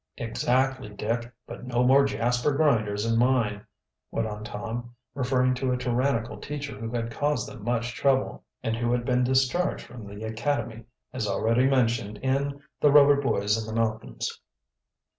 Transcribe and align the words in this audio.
"Exactly, 0.17 0.89
Dick. 0.89 1.31
But 1.45 1.67
no 1.67 1.83
more 1.83 2.05
Jasper 2.05 2.53
Grinders 2.53 3.05
in 3.05 3.19
mine," 3.19 3.67
went 4.09 4.25
on 4.27 4.43
Tom, 4.43 4.95
referring 5.13 5.53
to 5.53 5.71
a 5.71 5.77
tyrannical 5.77 6.37
teacher 6.41 6.75
who 6.79 6.89
had 6.89 7.11
caused 7.11 7.47
them 7.47 7.63
much 7.63 7.93
trouble, 7.93 8.43
and 8.63 8.75
who 8.75 8.91
had 8.91 9.05
been 9.05 9.23
discharged 9.23 9.85
from 9.85 10.07
the 10.07 10.23
academy, 10.23 10.85
as 11.13 11.27
already 11.27 11.67
mentioned 11.67 12.17
in 12.17 12.61
"The 12.79 12.91
Rover 12.91 13.17
Boys 13.21 13.55
in 13.61 13.71
the 13.75 13.79
Mountains." 13.79 14.41